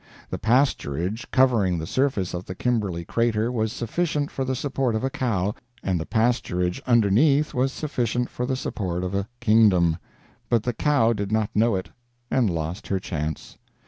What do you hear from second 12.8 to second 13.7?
her chance.